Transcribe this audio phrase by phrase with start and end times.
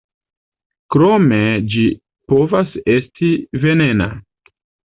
[0.95, 1.37] Krome
[1.75, 1.85] ĝi
[2.33, 3.31] povas esti
[3.67, 4.13] venena.